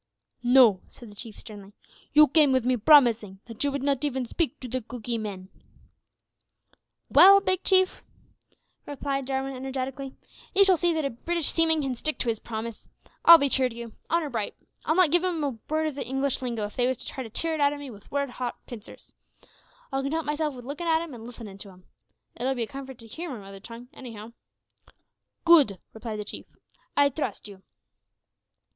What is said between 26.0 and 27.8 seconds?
the Chief, "I trust you."